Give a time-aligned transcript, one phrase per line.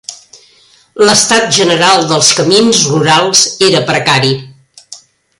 [1.07, 4.33] L'estat general dels camins rurals era precari.